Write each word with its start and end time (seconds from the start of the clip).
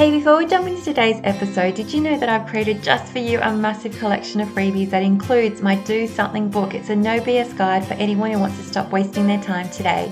Hey, 0.00 0.10
before 0.10 0.38
we 0.38 0.46
jump 0.46 0.66
into 0.66 0.82
today's 0.82 1.20
episode, 1.24 1.74
did 1.74 1.92
you 1.92 2.00
know 2.00 2.16
that 2.16 2.30
I've 2.30 2.48
created 2.48 2.82
just 2.82 3.12
for 3.12 3.18
you 3.18 3.38
a 3.38 3.54
massive 3.54 3.98
collection 3.98 4.40
of 4.40 4.48
freebies 4.48 4.88
that 4.88 5.02
includes 5.02 5.60
my 5.60 5.74
Do 5.74 6.06
Something 6.06 6.48
book? 6.48 6.72
It's 6.72 6.88
a 6.88 6.96
no 6.96 7.20
BS 7.20 7.54
guide 7.54 7.86
for 7.86 7.92
anyone 7.92 8.30
who 8.30 8.38
wants 8.38 8.56
to 8.56 8.64
stop 8.64 8.90
wasting 8.92 9.26
their 9.26 9.42
time 9.42 9.68
today. 9.68 10.08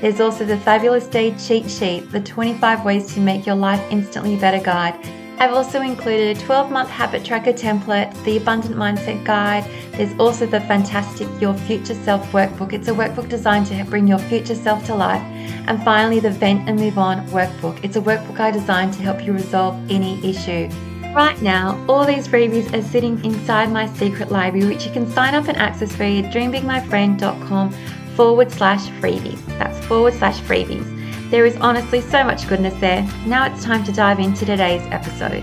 There's 0.00 0.18
also 0.18 0.44
the 0.44 0.58
Fabulous 0.58 1.06
Day 1.06 1.36
cheat 1.38 1.70
sheet, 1.70 2.10
the 2.10 2.18
25 2.18 2.84
ways 2.84 3.14
to 3.14 3.20
make 3.20 3.46
your 3.46 3.54
life 3.54 3.80
instantly 3.92 4.34
better 4.34 4.58
guide, 4.58 4.98
I've 5.40 5.52
also 5.52 5.82
included 5.82 6.36
a 6.36 6.40
12 6.40 6.72
month 6.72 6.90
habit 6.90 7.24
tracker 7.24 7.52
template, 7.52 8.12
the 8.24 8.38
Abundant 8.38 8.74
Mindset 8.74 9.24
Guide. 9.24 9.64
There's 9.92 10.12
also 10.18 10.46
the 10.46 10.60
fantastic 10.62 11.28
Your 11.40 11.54
Future 11.54 11.94
Self 11.94 12.32
workbook. 12.32 12.72
It's 12.72 12.88
a 12.88 12.92
workbook 12.92 13.28
designed 13.28 13.66
to 13.66 13.84
bring 13.84 14.08
your 14.08 14.18
future 14.18 14.56
self 14.56 14.84
to 14.86 14.96
life. 14.96 15.22
And 15.68 15.80
finally, 15.84 16.18
the 16.18 16.30
Vent 16.30 16.68
and 16.68 16.80
Move 16.80 16.98
On 16.98 17.24
workbook. 17.28 17.78
It's 17.84 17.94
a 17.94 18.00
workbook 18.00 18.40
I 18.40 18.50
designed 18.50 18.94
to 18.94 19.02
help 19.02 19.24
you 19.24 19.32
resolve 19.32 19.76
any 19.88 20.18
issue. 20.28 20.68
Right 21.14 21.40
now, 21.40 21.84
all 21.88 22.04
these 22.04 22.26
freebies 22.26 22.72
are 22.76 22.82
sitting 22.82 23.24
inside 23.24 23.70
my 23.70 23.86
secret 23.94 24.32
library, 24.32 24.66
which 24.66 24.86
you 24.86 24.92
can 24.92 25.08
sign 25.08 25.36
up 25.36 25.46
and 25.46 25.56
access 25.56 25.92
via 25.92 26.24
dreambigmyfriend.com 26.24 27.70
forward 28.16 28.50
slash 28.50 28.88
freebies. 29.00 29.44
That's 29.58 29.78
forward 29.86 30.14
slash 30.14 30.40
freebies. 30.40 30.97
There 31.30 31.44
is 31.44 31.58
honestly 31.58 32.00
so 32.00 32.24
much 32.24 32.48
goodness 32.48 32.72
there. 32.80 33.06
Now 33.26 33.44
it's 33.44 33.62
time 33.62 33.84
to 33.84 33.92
dive 33.92 34.18
into 34.18 34.46
today's 34.46 34.80
episode. 34.86 35.42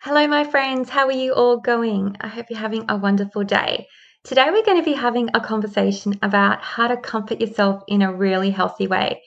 Hello, 0.00 0.26
my 0.26 0.44
friends. 0.44 0.90
How 0.90 1.06
are 1.06 1.12
you 1.12 1.32
all 1.32 1.56
going? 1.56 2.18
I 2.20 2.28
hope 2.28 2.50
you're 2.50 2.58
having 2.58 2.84
a 2.90 2.98
wonderful 2.98 3.44
day. 3.44 3.86
Today, 4.24 4.50
we're 4.50 4.62
going 4.62 4.76
to 4.76 4.84
be 4.84 4.92
having 4.92 5.30
a 5.32 5.40
conversation 5.40 6.18
about 6.20 6.60
how 6.60 6.86
to 6.86 6.98
comfort 6.98 7.40
yourself 7.40 7.82
in 7.88 8.02
a 8.02 8.12
really 8.12 8.50
healthy 8.50 8.88
way. 8.88 9.22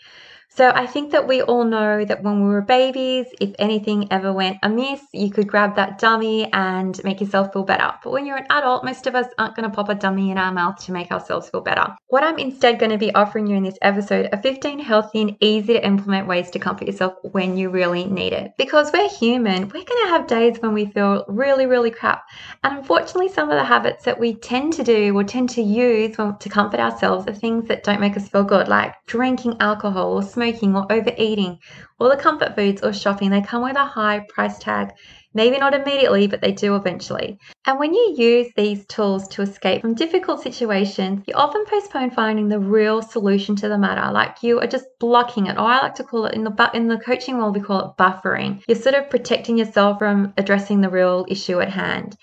So 0.57 0.71
I 0.73 0.87
think 0.87 1.11
that 1.11 1.27
we 1.27 1.43
all 1.43 1.65
know 1.65 2.03
that 2.03 2.23
when 2.23 2.43
we 2.43 2.49
were 2.49 2.63
babies, 2.63 3.27
if 3.39 3.53
anything 3.59 4.11
ever 4.11 4.33
went 4.33 4.57
amiss, 4.63 5.01
you 5.13 5.29
could 5.29 5.47
grab 5.47 5.75
that 5.75 5.99
dummy 5.99 6.51
and 6.51 6.99
make 7.03 7.21
yourself 7.21 7.53
feel 7.53 7.61
better. 7.61 7.93
But 8.03 8.09
when 8.09 8.25
you're 8.25 8.37
an 8.37 8.47
adult, 8.49 8.83
most 8.83 9.05
of 9.05 9.13
us 9.13 9.27
aren't 9.37 9.55
going 9.55 9.69
to 9.69 9.75
pop 9.75 9.89
a 9.89 9.93
dummy 9.93 10.31
in 10.31 10.39
our 10.39 10.51
mouth 10.51 10.83
to 10.85 10.91
make 10.91 11.11
ourselves 11.11 11.47
feel 11.47 11.61
better. 11.61 11.95
What 12.07 12.23
I'm 12.23 12.39
instead 12.39 12.79
going 12.79 12.89
to 12.89 12.97
be 12.97 13.13
offering 13.13 13.45
you 13.45 13.55
in 13.55 13.61
this 13.61 13.77
episode 13.83 14.29
are 14.33 14.41
15 14.41 14.79
healthy 14.79 15.21
and 15.21 15.37
easy 15.41 15.73
to 15.73 15.85
implement 15.85 16.27
ways 16.27 16.49
to 16.49 16.57
comfort 16.57 16.87
yourself 16.87 17.13
when 17.21 17.55
you 17.55 17.69
really 17.69 18.05
need 18.05 18.33
it. 18.33 18.53
Because 18.57 18.91
we're 18.91 19.09
human, 19.09 19.61
we're 19.61 19.83
going 19.83 20.05
to 20.05 20.09
have 20.09 20.25
days 20.25 20.57
when 20.59 20.73
we 20.73 20.87
feel 20.87 21.23
really, 21.27 21.67
really 21.67 21.91
crap. 21.91 22.23
And 22.63 22.79
unfortunately, 22.79 23.29
some 23.29 23.51
of 23.51 23.59
the 23.59 23.63
habits 23.63 24.05
that 24.05 24.19
we 24.19 24.33
tend 24.33 24.73
to 24.73 24.83
do 24.83 25.15
or 25.15 25.23
tend 25.23 25.51
to 25.51 25.61
use 25.61 26.15
to 26.15 26.49
comfort 26.49 26.79
ourselves 26.79 27.27
are 27.27 27.33
things 27.33 27.67
that 27.67 27.83
don't 27.83 28.01
make 28.01 28.17
us 28.17 28.27
feel 28.27 28.43
good, 28.43 28.67
like 28.67 28.95
drinking 29.05 29.57
alcohol 29.59 30.13
or 30.13 30.23
smoking 30.23 30.46
smoking 30.47 30.75
or 30.75 30.91
overeating, 30.91 31.59
all 31.99 32.09
the 32.09 32.17
comfort 32.17 32.55
foods 32.55 32.81
or 32.83 32.93
shopping, 32.93 33.29
they 33.29 33.41
come 33.41 33.63
with 33.63 33.75
a 33.75 33.85
high 33.85 34.25
price 34.29 34.57
tag. 34.59 34.91
Maybe 35.37 35.59
not 35.59 35.75
immediately, 35.75 36.25
but 36.25 36.41
they 36.41 36.51
do 36.51 36.75
eventually. 36.75 37.37
And 37.65 37.77
when 37.77 37.93
you 37.93 38.15
use 38.17 38.47
these 38.55 38.87
tools 38.87 39.27
to 39.27 39.43
escape 39.43 39.81
from 39.81 39.93
difficult 39.93 40.41
situations, 40.41 41.23
you 41.27 41.35
often 41.35 41.63
postpone 41.65 42.09
finding 42.09 42.49
the 42.49 42.57
real 42.57 43.03
solution 43.03 43.55
to 43.57 43.69
the 43.69 43.77
matter. 43.77 44.11
Like 44.11 44.41
you 44.41 44.59
are 44.59 44.65
just 44.65 44.87
blocking 44.99 45.45
it, 45.45 45.55
or 45.55 45.61
I 45.61 45.79
like 45.83 45.93
to 45.95 46.03
call 46.03 46.25
it 46.25 46.33
in 46.33 46.43
the 46.43 46.71
in 46.73 46.87
the 46.87 46.97
coaching 46.97 47.37
world 47.37 47.53
we 47.55 47.61
call 47.61 47.81
it 47.81 48.01
buffering. 48.01 48.63
You're 48.67 48.83
sort 48.85 48.95
of 48.95 49.11
protecting 49.11 49.59
yourself 49.59 49.99
from 49.99 50.33
addressing 50.37 50.81
the 50.81 50.89
real 50.89 51.27
issue 51.29 51.59
at 51.59 51.69
hand. 51.69 52.17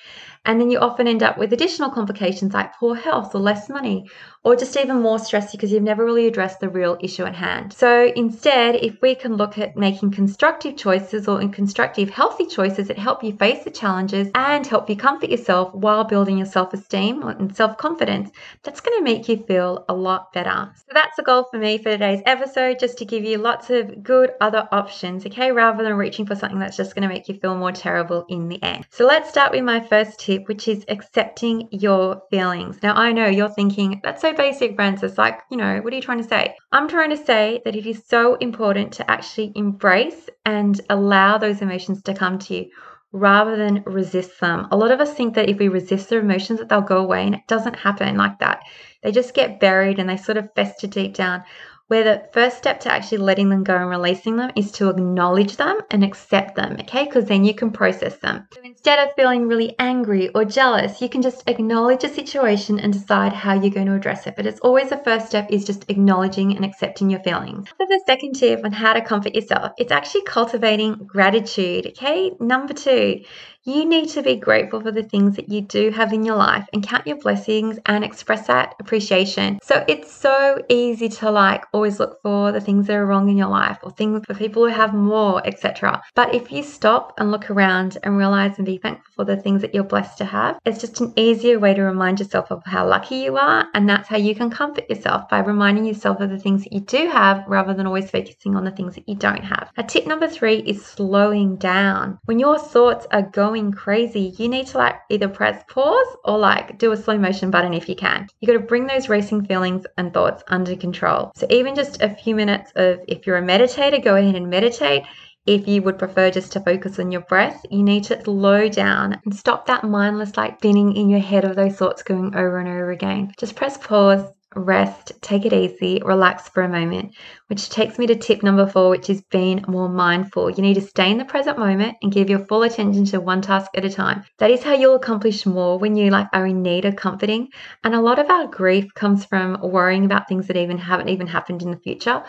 And 0.46 0.60
then 0.60 0.70
you 0.70 0.78
often 0.78 1.08
end 1.08 1.22
up 1.22 1.38
with 1.38 1.54
additional 1.54 1.90
complications 1.90 2.52
like 2.52 2.76
poor 2.76 2.94
health 2.94 3.34
or 3.34 3.40
less 3.40 3.70
money, 3.70 4.10
or 4.42 4.54
just 4.56 4.76
even 4.76 5.00
more 5.00 5.18
stress 5.18 5.52
because 5.52 5.72
you've 5.72 5.82
never 5.82 6.04
really 6.04 6.26
addressed 6.26 6.60
the 6.60 6.68
real 6.68 6.98
issue 7.00 7.24
at 7.24 7.34
hand. 7.34 7.72
So 7.72 8.12
instead, 8.14 8.74
if 8.74 9.00
we 9.00 9.14
can 9.14 9.36
look 9.36 9.56
at 9.56 9.74
making 9.74 10.10
constructive 10.10 10.76
choices 10.76 11.28
or 11.28 11.40
in 11.40 11.50
constructive, 11.50 12.10
healthy 12.10 12.44
choices 12.44 12.88
that 12.88 12.98
help 13.04 13.22
you 13.22 13.36
face 13.36 13.62
the 13.64 13.70
challenges 13.70 14.28
and 14.34 14.66
help 14.66 14.88
you 14.88 14.96
comfort 14.96 15.28
yourself 15.28 15.74
while 15.74 16.04
building 16.04 16.38
your 16.38 16.46
self 16.46 16.72
esteem 16.72 17.22
and 17.22 17.54
self 17.54 17.76
confidence, 17.76 18.30
that's 18.62 18.80
going 18.80 18.98
to 18.98 19.04
make 19.04 19.28
you 19.28 19.36
feel 19.36 19.84
a 19.90 19.94
lot 19.94 20.32
better. 20.32 20.72
So 20.74 20.92
that's 20.94 21.14
the 21.16 21.22
goal 21.22 21.44
for 21.50 21.58
me 21.58 21.76
for 21.76 21.90
today's 21.90 22.22
episode, 22.24 22.78
just 22.78 22.96
to 22.98 23.04
give 23.04 23.22
you 23.22 23.36
lots 23.36 23.68
of 23.68 24.02
good 24.02 24.32
other 24.40 24.66
options, 24.72 25.26
okay, 25.26 25.52
rather 25.52 25.84
than 25.84 25.94
reaching 25.94 26.24
for 26.24 26.34
something 26.34 26.58
that's 26.58 26.78
just 26.78 26.94
going 26.94 27.06
to 27.06 27.14
make 27.14 27.28
you 27.28 27.34
feel 27.34 27.54
more 27.56 27.72
terrible 27.72 28.24
in 28.30 28.48
the 28.48 28.62
end. 28.62 28.86
So 28.88 29.04
let's 29.04 29.28
start 29.28 29.52
with 29.52 29.64
my 29.64 29.80
first 29.80 30.18
tip 30.18 30.48
which 30.48 30.66
is 30.66 30.86
accepting 30.88 31.68
your 31.70 32.22
feelings. 32.30 32.82
Now, 32.82 32.94
I 32.94 33.12
know 33.12 33.26
you're 33.26 33.50
thinking, 33.50 34.00
that's 34.02 34.22
so 34.22 34.32
basic, 34.32 34.76
Francis. 34.76 35.18
Like, 35.18 35.40
you 35.50 35.58
know, 35.58 35.80
what 35.82 35.92
are 35.92 35.96
you 35.96 36.02
trying 36.02 36.22
to 36.22 36.28
say? 36.28 36.56
I'm 36.72 36.88
trying 36.88 37.10
to 37.10 37.22
say 37.22 37.60
that 37.66 37.76
it 37.76 37.86
is 37.86 38.02
so 38.06 38.36
important 38.36 38.92
to 38.94 39.10
actually 39.10 39.52
embrace 39.54 40.30
and 40.46 40.80
allow 40.88 41.36
those 41.36 41.60
emotions 41.60 42.02
to 42.04 42.14
come 42.14 42.38
to 42.38 42.54
you 42.54 42.70
rather 43.14 43.56
than 43.56 43.84
resist 43.86 44.40
them. 44.40 44.66
A 44.72 44.76
lot 44.76 44.90
of 44.90 45.00
us 45.00 45.14
think 45.14 45.34
that 45.36 45.48
if 45.48 45.58
we 45.58 45.68
resist 45.68 46.10
their 46.10 46.18
emotions 46.18 46.58
that 46.58 46.68
they'll 46.68 46.80
go 46.80 46.98
away 46.98 47.24
and 47.24 47.34
it 47.34 47.46
doesn't 47.46 47.76
happen 47.76 48.16
like 48.16 48.40
that. 48.40 48.60
They 49.02 49.12
just 49.12 49.34
get 49.34 49.60
buried 49.60 50.00
and 50.00 50.10
they 50.10 50.16
sort 50.16 50.36
of 50.36 50.52
fester 50.56 50.88
deep 50.88 51.14
down 51.14 51.44
where 51.88 52.04
the 52.04 52.28
first 52.32 52.56
step 52.56 52.80
to 52.80 52.90
actually 52.90 53.18
letting 53.18 53.50
them 53.50 53.62
go 53.62 53.76
and 53.76 53.90
releasing 53.90 54.36
them 54.36 54.50
is 54.56 54.72
to 54.72 54.88
acknowledge 54.88 55.56
them 55.56 55.80
and 55.90 56.02
accept 56.02 56.56
them, 56.56 56.76
okay? 56.80 57.04
Because 57.04 57.26
then 57.26 57.44
you 57.44 57.54
can 57.54 57.70
process 57.70 58.16
them. 58.18 58.46
So 58.54 58.60
instead 58.64 58.98
of 58.98 59.14
feeling 59.16 59.48
really 59.48 59.74
angry 59.78 60.30
or 60.30 60.44
jealous, 60.44 61.02
you 61.02 61.08
can 61.10 61.20
just 61.20 61.42
acknowledge 61.46 62.02
a 62.02 62.08
situation 62.08 62.80
and 62.80 62.92
decide 62.92 63.32
how 63.34 63.54
you're 63.54 63.70
going 63.70 63.86
to 63.86 63.94
address 63.94 64.26
it. 64.26 64.34
But 64.34 64.46
it's 64.46 64.60
always 64.60 64.88
the 64.88 64.96
first 64.98 65.26
step 65.26 65.50
is 65.50 65.66
just 65.66 65.84
acknowledging 65.90 66.56
and 66.56 66.64
accepting 66.64 67.10
your 67.10 67.20
feelings. 67.20 67.68
So 67.68 67.86
the 67.86 68.02
second 68.06 68.34
tip 68.34 68.64
on 68.64 68.72
how 68.72 68.94
to 68.94 69.02
comfort 69.02 69.34
yourself, 69.34 69.72
it's 69.76 69.92
actually 69.92 70.22
cultivating 70.22 70.94
gratitude, 71.06 71.88
okay? 71.88 72.32
Number 72.40 72.72
two, 72.72 73.24
you 73.66 73.86
need 73.86 74.10
to 74.10 74.22
be 74.22 74.36
grateful 74.36 74.78
for 74.80 74.92
the 74.92 75.02
things 75.02 75.36
that 75.36 75.48
you 75.48 75.62
do 75.62 75.90
have 75.90 76.12
in 76.12 76.22
your 76.22 76.36
life 76.36 76.66
and 76.74 76.86
count 76.86 77.06
your 77.06 77.16
blessings 77.16 77.78
and 77.86 78.04
express 78.04 78.46
that 78.46 78.74
appreciation. 78.78 79.58
So 79.62 79.82
it's 79.88 80.12
so 80.12 80.62
easy 80.68 81.08
to 81.08 81.30
like 81.30 81.64
always 81.72 81.98
look 81.98 82.20
for 82.20 82.52
the 82.52 82.60
things 82.60 82.86
that 82.86 82.96
are 82.96 83.06
wrong 83.06 83.30
in 83.30 83.38
your 83.38 83.48
life 83.48 83.78
or 83.82 83.90
things 83.90 84.22
for 84.26 84.34
people 84.34 84.66
who 84.66 84.74
have 84.74 84.92
more, 84.92 85.44
etc. 85.46 86.02
But 86.14 86.34
if 86.34 86.52
you 86.52 86.62
stop 86.62 87.14
and 87.16 87.30
look 87.30 87.50
around 87.50 87.96
and 88.02 88.18
realize 88.18 88.58
and 88.58 88.66
be 88.66 88.76
thankful 88.76 89.12
for 89.16 89.24
the 89.24 89.38
things 89.38 89.62
that 89.62 89.74
you're 89.74 89.82
blessed 89.82 90.18
to 90.18 90.26
have, 90.26 90.58
it's 90.66 90.82
just 90.82 91.00
an 91.00 91.14
easier 91.16 91.58
way 91.58 91.72
to 91.72 91.82
remind 91.82 92.20
yourself 92.20 92.50
of 92.50 92.62
how 92.66 92.86
lucky 92.86 93.16
you 93.16 93.38
are. 93.38 93.66
And 93.72 93.88
that's 93.88 94.08
how 94.08 94.18
you 94.18 94.34
can 94.34 94.50
comfort 94.50 94.90
yourself 94.90 95.30
by 95.30 95.38
reminding 95.38 95.86
yourself 95.86 96.20
of 96.20 96.28
the 96.28 96.38
things 96.38 96.64
that 96.64 96.72
you 96.74 96.80
do 96.80 97.08
have 97.08 97.42
rather 97.48 97.72
than 97.72 97.86
always 97.86 98.10
focusing 98.10 98.56
on 98.56 98.64
the 98.64 98.72
things 98.72 98.94
that 98.96 99.08
you 99.08 99.14
don't 99.14 99.44
have. 99.44 99.70
A 99.78 99.82
tip 99.82 100.06
number 100.06 100.28
three 100.28 100.58
is 100.58 100.84
slowing 100.84 101.56
down. 101.56 102.18
When 102.26 102.38
your 102.38 102.58
thoughts 102.58 103.06
are 103.10 103.22
going 103.22 103.53
going 103.54 103.72
crazy, 103.72 104.34
you 104.36 104.48
need 104.48 104.66
to 104.66 104.78
like 104.78 104.96
either 105.10 105.28
press 105.28 105.62
pause 105.68 106.16
or 106.24 106.38
like 106.38 106.76
do 106.78 106.90
a 106.92 106.96
slow 106.96 107.16
motion 107.16 107.50
button 107.50 107.72
if 107.72 107.88
you 107.88 107.94
can. 107.94 108.26
You 108.40 108.46
got 108.46 108.54
to 108.54 108.58
bring 108.66 108.86
those 108.86 109.08
racing 109.08 109.46
feelings 109.46 109.86
and 109.96 110.12
thoughts 110.12 110.42
under 110.48 110.74
control. 110.74 111.30
So 111.36 111.46
even 111.50 111.74
just 111.74 112.02
a 112.02 112.14
few 112.14 112.34
minutes 112.34 112.72
of 112.74 113.00
if 113.06 113.26
you're 113.26 113.36
a 113.36 113.42
meditator, 113.42 114.02
go 114.02 114.16
ahead 114.16 114.34
and 114.34 114.50
meditate. 114.50 115.04
If 115.46 115.68
you 115.68 115.82
would 115.82 115.98
prefer 115.98 116.30
just 116.30 116.52
to 116.52 116.60
focus 116.60 116.98
on 116.98 117.12
your 117.12 117.20
breath, 117.20 117.64
you 117.70 117.82
need 117.82 118.04
to 118.04 118.22
slow 118.24 118.68
down 118.68 119.20
and 119.24 119.36
stop 119.36 119.66
that 119.66 119.84
mindless 119.84 120.36
like 120.38 120.58
spinning 120.58 120.96
in 120.96 121.10
your 121.10 121.20
head 121.20 121.44
of 121.44 121.54
those 121.54 121.76
thoughts 121.76 122.02
going 122.02 122.34
over 122.34 122.58
and 122.58 122.68
over 122.68 122.90
again. 122.90 123.34
Just 123.38 123.54
press 123.54 123.76
pause, 123.76 124.24
rest, 124.54 125.12
take 125.20 125.44
it 125.44 125.52
easy, 125.52 126.00
relax 126.04 126.48
for 126.48 126.62
a 126.62 126.68
moment, 126.68 127.14
which 127.48 127.68
takes 127.68 127.98
me 127.98 128.06
to 128.06 128.14
tip 128.14 128.42
number 128.42 128.66
four, 128.66 128.90
which 128.90 129.10
is 129.10 129.22
being 129.30 129.64
more 129.68 129.88
mindful. 129.88 130.50
You 130.50 130.62
need 130.62 130.74
to 130.74 130.80
stay 130.80 131.10
in 131.10 131.18
the 131.18 131.24
present 131.24 131.58
moment 131.58 131.96
and 132.02 132.12
give 132.12 132.30
your 132.30 132.44
full 132.46 132.62
attention 132.62 133.04
to 133.06 133.20
one 133.20 133.42
task 133.42 133.70
at 133.76 133.84
a 133.84 133.90
time. 133.90 134.24
That 134.38 134.50
is 134.50 134.62
how 134.62 134.74
you'll 134.74 134.96
accomplish 134.96 135.46
more 135.46 135.78
when 135.78 135.96
you 135.96 136.10
like 136.10 136.28
are 136.32 136.46
in 136.46 136.62
need 136.62 136.84
of 136.84 136.96
comforting. 136.96 137.48
And 137.82 137.94
a 137.94 138.00
lot 138.00 138.18
of 138.18 138.30
our 138.30 138.46
grief 138.46 138.92
comes 138.94 139.24
from 139.24 139.58
worrying 139.62 140.04
about 140.04 140.28
things 140.28 140.46
that 140.46 140.56
even 140.56 140.78
haven't 140.78 141.08
even 141.08 141.26
happened 141.26 141.62
in 141.62 141.70
the 141.70 141.78
future 141.78 142.22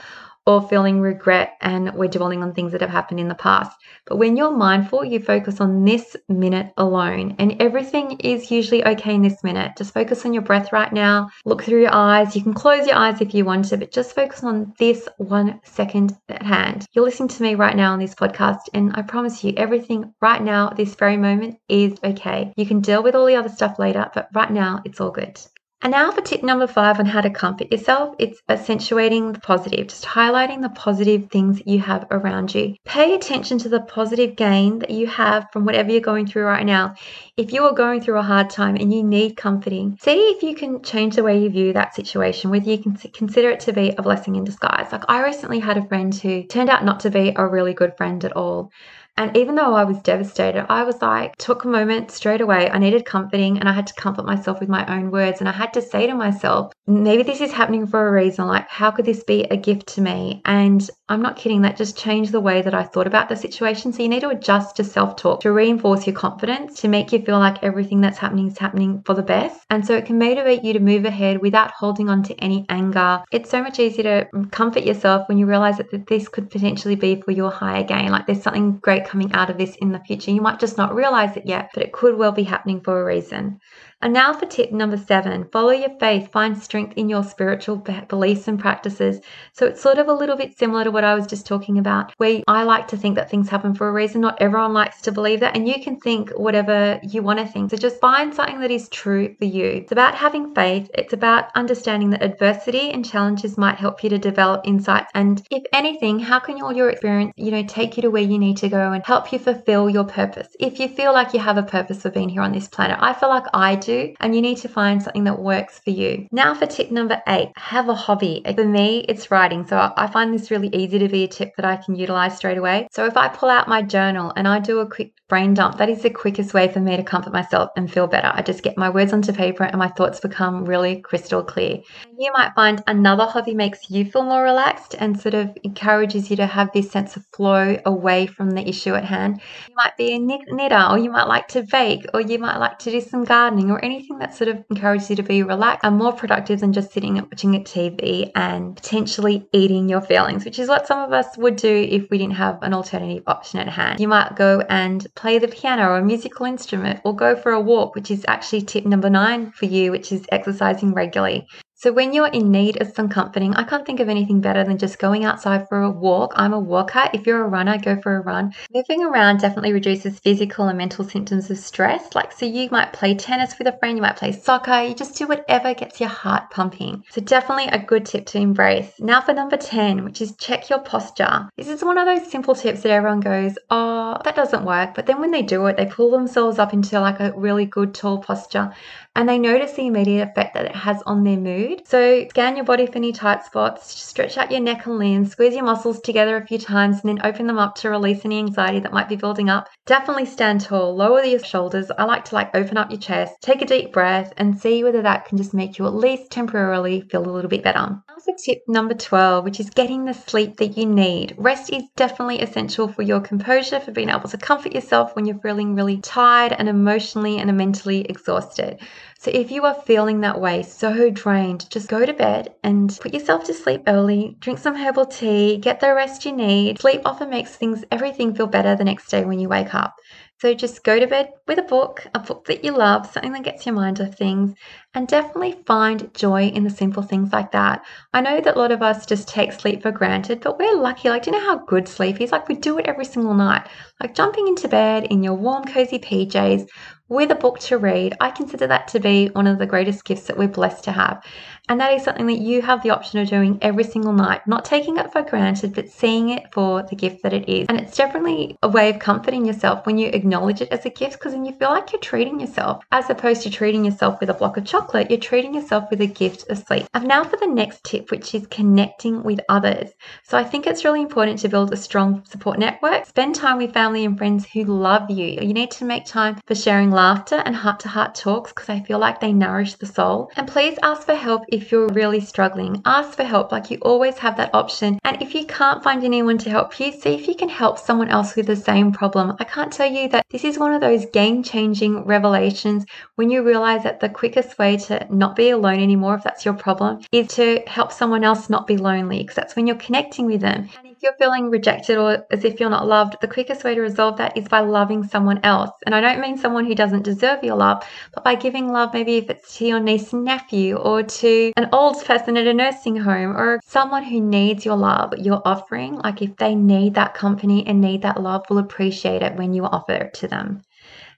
or 0.46 0.68
feeling 0.68 1.00
regret 1.00 1.58
and 1.62 1.94
we're 1.96 2.08
dwelling 2.08 2.44
on 2.44 2.54
things 2.54 2.72
that 2.72 2.82
have 2.82 2.90
happened 2.90 3.20
in 3.20 3.28
the 3.28 3.36
past. 3.36 3.76
But 4.06 4.18
when 4.18 4.38
you're 4.38 4.56
mindful, 4.56 5.04
you 5.04 5.20
focus 5.20 5.60
on 5.60 5.84
this 5.84 6.16
minute 6.30 6.72
alone, 6.78 7.36
and 7.40 7.60
everything 7.60 8.20
is 8.20 8.52
usually 8.52 8.86
okay 8.86 9.16
in 9.16 9.24
this 9.24 9.44
minute. 9.44 9.72
Just 9.78 9.94
focus 9.94 10.26
on 10.26 10.34
your 10.34 10.44
breath 10.44 10.72
right 10.72 10.94
now. 10.94 11.30
Look 11.46 11.64
through 11.64 11.82
your 11.82 11.94
eyes. 11.94 12.36
You 12.36 12.44
can 12.44 12.54
close 12.54 12.86
your 12.86 12.96
eyes 12.96 13.22
if 13.22 13.34
you 13.34 13.46
want 13.46 13.66
to, 13.66 13.78
but 13.78 13.92
just 13.92 14.14
focus 14.14 14.44
on 14.44 14.74
this 14.78 15.08
one 15.18 15.60
second 15.64 16.16
at 16.30 16.44
hand. 16.44 16.86
You're 16.94 17.06
listening 17.06 17.30
to 17.30 17.44
me 17.44 17.56
right 17.56 17.76
now 17.76 17.94
on 17.94 18.00
this 18.00 18.16
podcast, 18.16 18.70
and 18.74 18.92
I 18.96 19.02
promise 19.02 19.44
you, 19.44 19.54
everything 19.58 20.14
right 20.22 20.42
now, 20.42 20.70
this 20.70 20.96
very 20.96 21.18
moment, 21.18 21.58
is 21.68 21.98
okay. 22.04 22.54
You 22.56 22.66
can 22.66 22.82
deal 22.82 23.02
with 23.02 23.16
all 23.16 23.26
the 23.26 23.36
other 23.36 23.50
stuff 23.50 23.80
later, 23.80 24.10
but 24.14 24.30
right 24.34 24.52
now, 24.52 24.82
it's 24.86 25.02
all 25.02 25.12
good. 25.12 25.40
And 25.86 25.92
now 25.92 26.10
for 26.10 26.22
tip 26.22 26.42
number 26.42 26.66
five 26.66 26.98
on 26.98 27.06
how 27.06 27.22
to 27.22 27.30
comfort 27.30 27.72
yourself, 27.72 28.16
it's 28.18 28.42
accentuating 28.50 29.34
the 29.34 29.40
positive, 29.40 29.86
just 29.86 30.04
highlighting 30.04 30.64
the 30.64 30.70
positive 30.70 31.30
things 31.30 31.62
you 31.64 31.78
have 31.78 32.08
around 32.10 32.56
you. 32.56 32.74
Pay 32.86 33.14
attention 33.14 33.60
to 33.60 33.70
the 33.70 33.82
positive 33.82 34.36
gain 34.36 34.80
that 34.80 34.90
you 34.90 35.06
have 35.06 35.46
from 35.54 35.64
whatever 35.64 35.92
you're 35.92 36.02
going 36.02 36.26
through 36.26 36.46
right 36.46 36.66
now. 36.66 36.96
If 37.38 37.54
you 37.54 37.66
are 37.66 37.74
going 37.76 38.02
through 38.02 38.18
a 38.18 38.24
hard 38.24 38.50
time 38.50 38.78
and 38.78 38.92
you 38.92 39.04
need 39.04 39.38
comforting, 39.38 40.00
see 40.02 40.18
if 40.32 40.42
you 40.42 40.56
can 40.56 40.82
change 40.82 41.18
the 41.18 41.24
way 41.24 41.40
you 41.40 41.52
view 41.52 41.74
that 41.74 41.94
situation, 41.94 42.50
whether 42.50 42.68
you 42.68 42.80
can 42.80 42.96
consider 42.96 43.52
it 43.52 43.60
to 43.60 43.72
be 43.72 43.92
a 43.92 44.02
blessing 44.02 44.38
in 44.38 44.44
disguise. 44.44 44.92
Like 44.92 45.04
I 45.08 45.22
recently 45.22 45.60
had 45.60 45.78
a 45.78 45.88
friend 45.88 46.16
who 46.16 46.46
turned 46.46 46.72
out 46.72 46.84
not 46.84 47.02
to 47.02 47.12
be 47.12 47.32
a 47.36 47.46
really 47.46 47.76
good 47.76 47.96
friend 47.96 48.26
at 48.26 48.36
all. 48.36 48.72
And 49.18 49.36
even 49.38 49.56
though 49.56 49.74
I 49.74 49.86
was 49.86 50.02
devastated, 50.02 50.66
I 50.70 50.84
was 50.84 51.02
like, 51.02 51.36
took 51.38 51.64
a 51.64 51.70
moment 51.70 52.12
straight 52.12 52.42
away. 52.42 52.70
I 52.70 52.78
needed 52.78 53.06
comforting 53.06 53.60
and 53.60 53.70
I 53.70 53.72
had 53.72 53.88
to 53.88 53.94
comfort 53.94 54.26
myself 54.26 54.60
with 54.60 54.68
my 54.68 54.86
own 54.94 55.10
words. 55.10 55.40
And 55.40 55.48
I 55.48 55.54
had 55.54 55.74
to 55.74 55.82
say 55.82 56.06
to 56.08 56.14
myself, 56.14 56.74
maybe 56.86 57.24
this 57.24 57.40
is 57.40 57.54
happening 57.54 57.88
for 57.88 58.08
a 58.08 58.12
reason. 58.12 58.48
Like, 58.48 58.68
how 58.68 58.92
could 58.92 59.06
this 59.06 59.24
be 59.24 59.44
a 59.44 59.56
gift 59.56 59.88
to 59.96 60.02
me? 60.02 60.42
And 60.44 60.90
I'm 61.08 61.22
not 61.22 61.36
kidding, 61.36 61.62
that 61.62 61.78
just 61.78 61.96
changed 61.96 62.32
the 62.32 62.40
way 62.40 62.64
that 62.64 62.74
I 62.74 62.82
thought 62.82 63.06
about 63.06 63.30
the 63.30 63.36
situation. 63.36 63.94
So 63.94 64.02
you 64.02 64.10
need 64.10 64.22
to 64.22 64.30
adjust 64.30 64.76
to 64.78 64.84
self 64.84 65.16
talk 65.16 65.42
to 65.42 65.52
reinforce 65.52 66.08
your 66.08 66.16
confidence, 66.16 66.82
to 66.82 66.88
make 66.88 67.12
you 67.12 67.22
feel 67.22 67.38
like 67.38 67.64
everything 67.64 68.02
that's 68.02 68.18
happening 68.18 68.48
is 68.48 68.58
happening 68.58 69.04
for 69.06 69.14
the 69.14 69.22
best. 69.22 69.68
And 69.70 69.86
so 69.86 69.96
it 69.96 70.08
can 70.08 70.18
motivate 70.18 70.64
you 70.64 70.74
to 70.74 70.80
move 70.80 71.06
ahead 71.06 71.44
without 71.44 71.70
holding 71.70 72.10
on 72.10 72.24
to 72.24 72.36
any 72.38 72.66
anger. 72.70 73.24
It's 73.32 73.52
so 73.52 73.62
much 73.62 73.80
easier 73.80 74.28
to 74.34 74.48
comfort 74.50 74.84
yourself 74.84 75.30
when 75.30 75.38
you 75.38 75.46
realize 75.46 75.78
that 75.78 76.08
this 76.08 76.28
could 76.28 76.50
potentially 76.50 76.96
be 76.96 77.22
for 77.22 77.32
your 77.32 77.52
higher 77.52 77.84
gain. 77.84 78.10
Like, 78.10 78.26
there's 78.26 78.42
something 78.42 78.78
great 78.80 79.06
coming 79.06 79.32
out 79.34 79.52
of 79.52 79.60
this 79.60 79.76
in 79.76 79.92
the 79.92 80.00
future. 80.00 80.32
You 80.32 80.42
might 80.42 80.60
just 80.60 80.76
not 80.76 80.96
realize 80.96 81.38
it 81.38 81.46
yet, 81.46 81.70
but 81.76 81.84
it 81.84 81.94
could 81.94 82.18
well 82.18 82.32
be 82.32 82.44
happening 82.44 82.82
for 82.82 83.00
a 83.00 83.06
reason. 83.06 83.60
And 84.02 84.14
now 84.14 84.34
for 84.34 84.46
tip 84.46 84.72
number 84.72 84.98
seven 84.98 85.46
follow 85.52 85.72
your 85.72 85.98
faith, 86.00 86.32
find 86.32 86.58
strength 86.58 86.94
in 86.96 87.10
your 87.10 87.24
spiritual 87.24 87.78
beliefs 88.08 88.48
and 88.48 88.60
practices. 88.60 89.22
So 89.54 89.66
it's 89.66 89.82
sort 89.82 89.98
of 89.98 90.08
a 90.08 90.14
little 90.14 90.36
bit 90.36 90.58
similar 90.58 90.84
to 90.84 90.92
what 90.92 91.04
I 91.04 91.16
was 91.16 91.28
just 91.28 91.48
talking 91.48 91.78
about, 91.78 92.14
where 92.18 92.42
I 92.48 92.64
like 92.64 92.88
to 92.90 92.98
think 92.98 93.16
that 93.16 93.30
things 93.30 93.50
happen 93.50 93.74
for 93.74 93.88
a 93.88 93.94
reason. 93.94 94.22
Not 94.22 94.42
everyone 94.42 94.74
likes 94.74 95.02
to 95.02 95.12
believe 95.12 95.40
that, 95.40 95.56
and 95.56 95.68
you 95.68 95.82
can 95.82 96.00
think 96.00 96.30
whatever 96.32 97.00
you 97.04 97.22
want 97.22 97.40
to 97.40 97.48
think. 97.48 97.72
So 97.72 97.78
just 97.78 98.00
find 98.00 98.34
something 98.34 98.60
that 98.60 98.72
is 98.72 98.90
true 98.90 99.36
for 99.40 99.46
you. 99.46 99.66
It's 99.66 99.92
about 99.92 100.16
having 100.16 100.54
faith, 100.54 100.90
it's 100.94 101.14
about 101.14 101.50
understanding 101.56 102.10
that 102.12 102.24
adversity 102.24 102.92
and 102.92 103.06
challenges 103.06 103.58
might 103.58 103.78
help 103.78 104.04
you 104.04 104.10
to 104.10 104.18
develop 104.18 104.62
insights. 104.66 105.12
And 105.16 105.42
if 105.50 105.64
anything, 105.74 106.20
how 106.20 106.40
can 106.40 106.62
all 106.62 106.74
your 106.74 106.90
experience, 106.90 107.34
you 107.38 107.52
know, 107.52 107.64
take 107.64 107.98
you 107.98 108.02
to 108.04 108.12
where 108.12 108.22
you 108.22 108.38
need 108.38 108.58
to 108.58 108.70
go 108.70 108.92
and 108.92 109.06
help 109.06 109.32
you 109.32 109.40
fulfill 109.40 109.90
your 109.90 110.04
purpose? 110.04 110.48
If 110.60 110.80
you 110.80 110.88
feel 110.88 111.14
like 111.14 111.34
you 111.34 111.40
have 111.40 111.58
a 111.58 111.64
purpose 111.64 112.02
for 112.02 112.10
being 112.10 112.30
here 112.30 112.42
on 112.42 112.52
this 112.52 112.68
planet, 112.68 112.98
I 113.00 113.14
feel 113.14 113.30
like 113.30 113.46
I 113.54 113.76
and 113.88 114.36
you 114.36 114.42
need 114.42 114.58
to 114.58 114.68
find 114.68 115.02
something 115.02 115.24
that 115.26 115.40
works 115.40 115.80
for 115.80 115.90
you. 115.90 116.28
Now, 116.32 116.54
for 116.54 116.66
tip 116.66 116.92
number 116.92 117.22
eight, 117.28 117.52
have 117.58 117.90
a 117.90 117.96
hobby. 117.96 118.44
For 118.56 118.66
me, 118.66 119.06
it's 119.08 119.32
writing. 119.32 119.66
So 119.66 119.94
I 119.96 120.08
find 120.08 120.34
this 120.34 120.52
really 120.52 120.70
easy 120.70 121.00
to 121.00 121.10
be 121.10 121.24
a 121.24 121.28
tip 121.28 121.56
that 121.58 121.66
I 121.66 121.78
can 121.78 121.96
utilize 121.96 122.38
straight 122.38 122.58
away. 122.58 122.88
So 122.92 123.06
if 123.06 123.18
I 123.18 123.28
pull 123.28 123.50
out 123.50 123.68
my 123.68 123.82
journal 123.82 124.34
and 124.36 124.48
I 124.48 124.60
do 124.60 124.80
a 124.80 124.90
quick 124.90 125.14
brain 125.28 125.54
dump, 125.54 125.78
that 125.78 125.90
is 125.90 126.04
the 126.04 126.10
quickest 126.10 126.54
way 126.54 126.68
for 126.68 126.80
me 126.80 126.98
to 126.98 127.04
comfort 127.04 127.34
myself 127.34 127.70
and 127.76 127.92
feel 127.92 128.08
better. 128.08 128.32
I 128.34 128.42
just 128.42 128.64
get 128.64 128.78
my 128.78 128.90
words 128.90 129.14
onto 129.14 129.34
paper 129.34 129.64
and 129.64 129.78
my 129.78 129.88
thoughts 129.88 130.20
become 130.20 130.66
really 130.66 131.02
crystal 131.02 131.44
clear. 131.44 131.80
You 132.18 132.32
might 132.34 132.54
find 132.56 132.84
another 132.88 133.26
hobby 133.26 133.56
makes 133.56 133.90
you 133.90 134.06
feel 134.06 134.24
more 134.24 134.44
relaxed 134.44 134.96
and 134.98 135.20
sort 135.20 135.34
of 135.34 135.50
encourages 135.64 136.30
you 136.30 136.36
to 136.38 136.46
have 136.46 136.72
this 136.74 136.92
sense 136.92 137.16
of 137.16 137.26
flow 137.36 137.78
away 137.86 138.28
from 138.28 138.52
the 138.52 138.68
issue 138.68 138.94
at 138.94 139.04
hand. 139.06 139.42
You 139.68 139.76
might 139.76 139.98
be 139.98 140.14
a 140.14 140.20
knitter, 140.20 140.88
or 140.90 140.98
you 140.98 141.12
might 141.12 141.28
like 141.28 141.48
to 141.50 141.64
bake, 141.64 142.06
or 142.14 142.22
you 142.22 142.40
might 142.40 142.58
like 142.58 142.80
to 142.80 142.92
do 142.92 143.02
some 143.02 143.24
gardening, 143.24 143.72
or 143.76 143.84
anything 143.84 144.20
that 144.20 144.34
sort 144.34 144.48
of 144.48 144.64
encourages 144.70 145.10
you 145.10 145.16
to 145.18 145.24
be 145.24 145.44
relaxed 145.44 145.84
and 145.84 145.98
more 145.98 146.14
productive 146.14 146.62
than 146.62 146.74
just 146.74 146.92
sitting 146.92 147.18
and 147.18 147.28
watching 147.28 147.56
a 147.56 147.60
TV 147.60 148.32
and 148.36 148.76
potentially 148.76 149.48
eating 149.52 149.90
your 149.90 150.02
feelings, 150.02 150.46
which 150.46 150.60
is 150.60 150.70
what 150.70 150.88
some 150.88 151.00
of 151.00 151.12
us 151.12 151.38
would 151.38 151.58
do 151.58 151.88
if 151.90 152.10
we 152.10 152.18
didn't 152.18 152.36
have 152.36 152.58
an 152.62 152.74
alternative 152.74 153.24
option 153.28 153.60
at 153.60 153.68
hand. 153.68 154.00
You 154.00 154.08
might 154.08 154.36
go 154.36 154.62
and 154.70 155.06
play 155.16 155.40
the 155.40 155.48
piano 155.48 155.90
or 155.90 155.98
a 155.98 156.04
musical 156.04 156.46
instrument 156.46 157.02
or 157.04 157.16
go 157.16 157.36
for 157.36 157.52
a 157.52 157.62
walk, 157.62 157.96
which 157.96 158.10
is 158.10 158.26
actually 158.28 158.62
tip 158.62 158.86
number 158.86 159.10
nine 159.10 159.52
for 159.52 159.66
you, 159.66 159.92
which 159.92 160.12
is 160.12 160.26
exercising 160.32 160.94
regularly. 160.94 161.48
So, 161.86 161.94
when 161.94 162.14
you're 162.14 162.26
in 162.26 162.50
need 162.52 162.82
of 162.82 162.96
some 162.96 163.10
comforting, 163.10 163.54
I 163.54 163.62
can't 163.62 163.86
think 163.86 164.00
of 164.00 164.10
anything 164.10 164.42
better 164.42 164.64
than 164.64 164.80
just 164.80 164.98
going 164.98 165.24
outside 165.24 165.70
for 165.70 165.84
a 165.84 165.92
walk. 165.92 166.34
I'm 166.36 166.52
a 166.52 166.60
walker. 166.60 167.08
If 167.14 167.28
you're 167.28 167.46
a 167.46 167.48
runner, 167.48 167.78
go 167.78 168.02
for 168.02 168.16
a 168.16 168.22
run. 168.22 168.56
Moving 168.74 169.04
around 169.04 169.40
definitely 169.40 169.72
reduces 169.72 170.18
physical 170.18 170.68
and 170.68 170.80
mental 170.80 171.06
symptoms 171.06 171.52
of 171.52 171.60
stress. 171.60 172.16
Like, 172.16 172.32
so 172.32 172.48
you 172.48 172.70
might 172.72 172.92
play 172.92 173.14
tennis 173.14 173.60
with 173.60 173.68
a 173.68 173.78
friend, 173.78 174.00
you 174.00 174.02
might 174.02 174.16
play 174.16 174.32
soccer, 174.32 174.82
you 174.82 174.96
just 174.96 175.16
do 175.16 175.28
whatever 175.28 175.76
gets 175.76 176.00
your 176.00 176.10
heart 176.10 176.50
pumping. 176.50 177.04
So, 177.12 177.22
definitely 177.22 177.68
a 177.68 177.78
good 177.78 178.08
tip 178.08 178.26
to 178.28 178.40
embrace. 178.40 178.92
Now, 179.00 179.22
for 179.22 179.36
number 179.36 179.56
10, 179.56 180.06
which 180.06 180.22
is 180.22 180.36
check 180.38 180.72
your 180.72 180.80
posture. 180.80 181.48
This 181.56 181.68
is 181.68 181.84
one 181.84 182.00
of 182.00 182.08
those 182.08 182.32
simple 182.32 182.56
tips 182.56 182.82
that 182.82 182.90
everyone 182.90 183.20
goes, 183.20 183.60
oh, 183.70 184.18
that 184.24 184.36
doesn't 184.36 184.66
work. 184.66 184.96
But 184.96 185.06
then 185.06 185.20
when 185.20 185.30
they 185.30 185.44
do 185.44 185.64
it, 185.68 185.78
they 185.78 185.86
pull 185.86 186.10
themselves 186.10 186.58
up 186.58 186.74
into 186.74 187.00
like 187.00 187.20
a 187.20 187.32
really 187.34 187.68
good 187.68 187.94
tall 187.94 188.18
posture 188.18 188.74
and 189.16 189.30
they 189.30 189.40
notice 189.40 189.74
the 189.74 189.88
immediate 189.88 190.28
effect 190.28 190.54
that 190.54 190.66
it 190.66 190.76
has 190.76 191.02
on 191.04 191.24
their 191.24 191.38
mood. 191.38 191.75
So 191.84 192.28
scan 192.30 192.56
your 192.56 192.66
body 192.66 192.86
for 192.86 192.96
any 192.96 193.12
tight 193.12 193.44
spots, 193.44 194.00
stretch 194.00 194.38
out 194.38 194.52
your 194.52 194.62
neck 194.62 194.86
and 194.86 194.98
limbs, 194.98 195.32
squeeze 195.32 195.54
your 195.54 195.66
muscles 195.66 196.00
together 196.02 196.38
a 196.38 196.46
few 196.46 196.58
times, 196.58 197.02
and 197.02 197.10
then 197.10 197.26
open 197.26 197.48
them 197.48 197.58
up 197.58 197.76
to 197.76 197.90
release 197.90 198.24
any 198.26 198.40
anxiety 198.40 198.80
that 198.80 198.94
might 198.94 199.10
be 199.10 199.16
building 199.16 199.50
up. 199.50 199.68
Definitely 199.86 200.26
stand 200.26 200.62
tall, 200.62 200.96
lower 200.96 201.24
your 201.24 201.40
shoulders. 201.40 201.92
I 201.98 202.06
like 202.06 202.26
to 202.26 202.36
like 202.36 202.56
open 202.56 202.78
up 202.78 202.90
your 202.92 203.00
chest, 203.00 203.36
take 203.42 203.62
a 203.62 203.66
deep 203.66 203.92
breath, 203.92 204.34
and 204.38 204.60
see 204.60 204.84
whether 204.84 205.02
that 205.02 205.26
can 205.26 205.38
just 205.38 205.54
make 205.54 205.78
you 205.78 205.86
at 205.86 205.94
least 205.94 206.32
temporarily 206.32 207.02
feel 207.02 207.28
a 207.28 207.32
little 207.32 207.50
bit 207.50 207.64
better. 207.64 207.98
Also, 208.28 208.44
tip 208.44 208.64
number 208.68 208.96
12, 208.96 209.44
which 209.44 209.60
is 209.60 209.70
getting 209.70 210.06
the 210.06 210.14
sleep 210.14 210.58
that 210.58 210.78
you 210.78 210.86
need. 210.88 211.36
Rest 211.38 211.72
is 211.72 211.84
definitely 211.96 212.40
essential 212.40 212.88
for 212.88 213.04
your 213.04 213.20
composure, 213.20 213.80
for 213.80 213.92
being 213.92 214.10
able 214.10 214.30
to 214.30 214.38
comfort 214.38 214.74
yourself 214.74 215.16
when 215.16 215.26
you're 215.26 215.38
feeling 215.40 215.76
really 215.76 215.98
tired 215.98 216.52
and 216.54 216.68
emotionally 216.68 217.38
and 217.38 217.56
mentally 217.56 218.02
exhausted. 218.06 218.80
So 219.20 219.30
if 219.32 219.52
you 219.52 219.64
are 219.66 219.76
feeling 219.76 220.22
that 220.22 220.42
way, 220.42 220.64
so 220.64 221.12
drained, 221.12 221.70
just 221.70 221.88
go 221.88 222.04
to 222.04 222.14
bed 222.14 222.56
and 222.64 222.98
put 223.00 223.14
yourself 223.14 223.44
to 223.44 223.54
sleep 223.54 223.84
early, 223.86 224.38
drink 224.40 224.58
some 224.58 224.76
herbal 224.76 225.06
tea, 225.06 225.58
get 225.58 225.80
the 225.80 225.94
rest 225.94 226.26
you 226.26 226.32
need. 226.32 226.80
Sleep 226.80 227.02
often 227.06 227.30
makes 227.30 227.56
things 227.56 227.84
everything 227.92 228.34
feel 228.34 228.48
better 228.48 228.76
the 228.76 228.84
next 228.84 229.10
day 229.10 229.24
when 229.24 229.40
you 229.40 229.50
wake 229.50 229.76
up. 229.76 229.96
So 230.38 230.54
just 230.54 230.84
go 230.84 231.00
to 231.00 231.08
bed 231.08 231.30
with 231.48 231.60
a 231.60 231.64
book, 231.64 232.06
a 232.14 232.20
book 232.20 232.46
that 232.46 232.66
you 232.66 232.74
love, 232.74 233.10
something 233.10 233.32
that 233.32 233.44
gets 233.44 233.66
your 233.66 233.74
mind 233.74 234.02
off 234.02 234.16
things, 234.16 234.54
and 234.94 235.08
definitely 235.08 235.64
find 235.66 236.14
joy 236.14 236.48
in 236.48 236.66
the 236.66 236.70
simple 236.70 237.04
things 237.04 237.32
like 237.32 237.52
that. 237.52 237.86
I 238.14 238.20
know 238.20 238.42
that 238.42 238.56
a 238.56 238.60
lot 238.60 238.74
of 238.74 238.82
us 238.82 239.06
just 239.06 239.30
take 239.30 239.54
sleep 239.54 239.82
for 239.82 239.92
granted, 239.92 240.42
but 240.42 240.60
we're 240.60 240.76
lucky. 240.76 241.10
Like, 241.10 241.24
do 241.24 241.32
you 241.32 241.38
know 241.38 241.46
how 241.46 241.64
good 241.66 241.88
sleep 241.88 242.20
is? 242.20 242.34
Like, 242.34 242.50
we 242.50 242.56
do 242.56 242.78
it 242.78 242.86
every 242.86 243.06
single 243.06 243.34
night. 243.34 243.68
Like, 244.02 244.14
jumping 244.14 244.50
into 244.50 244.68
bed 244.68 245.06
in 245.06 245.24
your 245.24 245.36
warm, 245.36 245.64
cozy 245.64 246.00
PJs 246.00 246.68
with 247.08 247.30
a 247.32 247.36
book 247.36 247.60
to 247.60 247.78
read, 247.78 248.16
I 248.20 248.32
consider 248.32 248.66
that 248.68 248.88
to 248.90 249.00
be 249.00 249.28
one 249.28 249.46
of 249.46 249.60
the 249.60 249.68
greatest 249.68 250.06
gifts 250.06 250.26
that 250.28 250.38
we're 250.38 250.48
blessed 250.48 250.84
to 250.86 250.92
have. 250.92 251.24
And 251.68 251.80
that 251.80 251.94
is 251.94 252.04
something 252.04 252.28
that 252.28 252.40
you 252.40 252.62
have 252.62 252.84
the 252.84 252.92
option 252.92 253.20
of 253.20 253.30
doing 253.30 253.58
every 253.62 253.84
single 253.84 254.14
night, 254.14 254.46
not 254.48 254.66
taking 254.66 254.98
it 254.98 255.12
for 255.12 255.24
granted, 255.24 255.74
but 255.74 255.90
seeing 255.90 256.30
it 256.30 256.52
for 256.52 256.84
the 256.84 256.96
gift 256.96 257.24
that 257.24 257.34
it 257.34 257.50
is. 257.50 257.66
And 257.70 257.80
it's 257.80 257.98
definitely 257.98 258.58
a 258.62 258.68
way 258.68 258.90
of 258.90 259.00
comforting 259.00 259.46
yourself 259.46 259.86
when 259.86 259.98
you 259.98 260.10
acknowledge 260.10 260.62
it 260.62 260.72
as 260.72 260.86
a 260.86 260.90
gift 260.90 261.14
because 261.14 261.34
then 261.34 261.46
you 261.46 261.54
feel 261.54 261.70
like 261.70 261.92
you're 261.92 262.02
treating 262.02 262.40
yourself 262.40 262.84
as 262.92 263.10
opposed 263.10 263.42
to 263.44 263.50
treating 263.50 263.86
yourself 263.86 264.20
with 264.20 264.30
a 264.30 264.34
block 264.34 264.58
of 264.58 264.66
chocolate, 264.66 265.10
you're 265.10 265.20
treating 265.20 265.56
yourself 265.56 265.90
with 265.90 266.02
a 266.02 266.08
gift 266.08 266.50
of 266.50 266.58
sleep. 266.58 266.86
And 266.94 267.08
now 267.08 267.24
for 267.24 267.38
the 267.38 267.48
next 267.48 267.84
tip, 267.84 268.12
which 268.12 268.36
is 268.36 268.48
connecting 268.48 269.24
with 269.24 269.40
others. 269.50 269.92
So 270.24 270.38
I 270.38 270.44
think 270.44 270.68
it's 270.68 270.86
really 270.86 271.02
important 271.02 271.40
to 271.40 271.50
build 271.50 271.74
a 271.74 271.78
strong 271.78 272.24
support 272.26 272.60
network. 272.60 273.06
Spend 273.06 273.36
time 273.36 273.58
with 273.58 273.74
family 273.74 274.06
and 274.06 274.18
friends 274.18 274.46
who 274.46 274.64
love 274.66 275.10
you. 275.10 275.40
You 275.42 275.54
need 275.54 275.72
to 275.72 275.86
make 275.86 276.06
time 276.06 276.40
for 276.46 276.56
sharing 276.56 276.92
laughter 276.92 277.42
and 277.46 277.56
heart 277.56 277.80
to 277.82 277.90
heart 277.90 278.16
talks 278.16 278.54
because 278.54 278.70
I 278.70 278.82
feel 278.82 279.00
like 279.00 279.20
they 279.20 279.34
nourish 279.34 279.76
the 279.76 279.86
soul. 279.86 280.32
And 280.36 280.48
please 280.48 280.78
ask 280.84 281.04
for 281.04 281.16
help 281.16 281.44
if 281.56 281.72
you're 281.72 281.88
really 281.88 282.20
struggling. 282.20 282.82
Ask 282.86 283.16
for 283.16 283.24
help, 283.24 283.52
like 283.52 283.72
you 283.72 283.78
always 283.82 284.18
have 284.18 284.38
that 284.38 284.54
option. 284.54 285.00
And 285.04 285.22
if 285.22 285.34
you 285.34 285.46
can't 285.46 285.84
find 285.84 286.04
anyone 286.04 286.38
to 286.40 286.50
help 286.50 286.80
you, 286.80 286.92
see 286.92 287.16
if 287.16 287.28
you 287.28 287.36
can 287.36 287.50
help 287.50 287.80
someone 287.80 288.10
else 288.10 288.36
with 288.36 288.48
the 288.48 288.56
same 288.56 288.92
problem. 288.92 289.36
I 289.40 289.46
can't 289.46 289.72
tell 289.72 289.90
you 289.92 290.10
that 290.10 290.26
this 290.30 290.44
is 290.44 290.60
one 290.60 290.74
of 290.74 290.82
those 290.82 291.06
game 291.08 291.44
changing 291.44 292.04
revelations 292.04 292.86
when 293.16 293.30
you 293.30 293.44
realize 293.44 293.84
that 293.84 294.00
the 294.00 294.10
quickest 294.10 294.60
way 294.60 294.78
to 294.78 295.08
not 295.10 295.36
be 295.36 295.50
alone 295.50 295.80
anymore, 295.80 296.16
if 296.16 296.24
that's 296.24 296.46
your 296.46 296.54
problem, 296.54 297.00
is 297.12 297.28
to 297.30 297.64
help 297.68 297.92
someone 297.92 298.24
else 298.24 298.50
not 298.50 298.68
be 298.68 298.78
lonely, 298.78 299.20
because 299.20 299.36
that's 299.36 299.56
when 299.56 299.66
you're 299.66 299.78
connecting 299.78 300.26
with 300.26 300.42
them. 300.42 300.70
And 300.78 300.95
you're 301.06 301.14
feeling 301.14 301.52
rejected 301.52 301.98
or 301.98 302.26
as 302.32 302.44
if 302.44 302.60
you're 302.60 302.70
not 302.70 302.88
loved, 302.88 303.16
the 303.22 303.28
quickest 303.28 303.64
way 303.64 303.76
to 303.76 303.82
resolve 303.82 304.18
that 304.18 304.36
is 304.36 304.48
by 304.48 304.60
loving 304.60 305.04
someone 305.04 305.40
else. 305.44 305.70
And 305.86 305.94
I 305.94 306.02
don't 306.02 306.20
mean 306.20 306.38
someone 306.38 306.66
who 306.66 306.74
doesn't 306.76 307.04
deserve 307.04 307.44
your 307.44 307.56
love, 307.56 307.86
but 308.14 308.24
by 308.24 308.34
giving 308.34 308.72
love, 308.72 308.94
maybe 308.94 309.18
if 309.18 309.30
it's 309.30 309.58
to 309.58 309.66
your 309.66 309.80
niece 309.80 310.12
and 310.14 310.26
nephew 310.26 310.76
or 310.76 311.04
to 311.04 311.54
an 311.56 311.70
old 311.72 312.04
person 312.04 312.36
at 312.38 312.48
a 312.48 312.54
nursing 312.54 312.98
home 312.98 313.38
or 313.38 313.60
someone 313.64 314.04
who 314.04 314.20
needs 314.20 314.66
your 314.66 314.76
love 314.76 315.14
you're 315.18 315.42
offering. 315.46 315.96
Like 315.96 316.22
if 316.22 316.36
they 316.38 316.56
need 316.56 316.96
that 316.96 317.14
company 317.14 317.66
and 317.68 317.80
need 317.80 318.02
that 318.02 318.22
love, 318.22 318.46
will 318.50 318.58
appreciate 318.58 319.22
it 319.22 319.36
when 319.36 319.54
you 319.54 319.64
offer 319.64 319.94
it 319.94 320.14
to 320.16 320.28
them. 320.28 320.64